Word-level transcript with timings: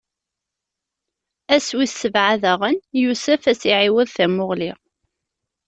Ass 1.55 1.67
wis 1.77 1.93
sebɛa 2.01 2.35
daɣen, 2.43 2.77
Yusef 3.01 3.41
ad 3.51 3.57
s-iɛiwed 3.59 4.09
tamuɣli. 4.15 4.71